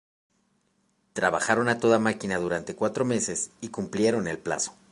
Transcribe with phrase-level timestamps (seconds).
[1.13, 4.73] Trabajaron a toda máquina durante cuatro meses y cumplieron el plazo.